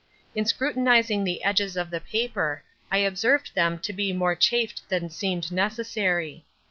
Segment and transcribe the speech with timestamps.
[0.33, 5.11] In scrutinizing the edges of the paper, I observed them to be more chafed than
[5.11, 6.43] seemed necessary.